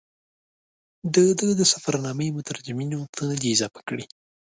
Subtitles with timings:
[1.13, 4.05] د ده د سفرنامې مترجمینو څه نه دي اضافه کړي.